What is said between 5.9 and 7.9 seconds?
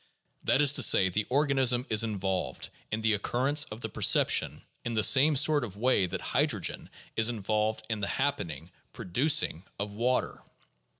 that hydrogen is involved